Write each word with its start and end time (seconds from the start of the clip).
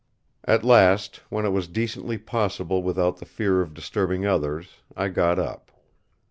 At 0.45 0.63
last, 0.63 1.17
when 1.29 1.45
it 1.45 1.49
was 1.51 1.67
decently 1.67 2.17
possible 2.17 2.81
without 2.81 3.17
the 3.17 3.25
fear 3.27 3.61
of 3.61 3.75
disturbing 3.75 4.25
others, 4.25 4.77
I 4.97 5.09
got 5.09 5.37
up. 5.37 5.69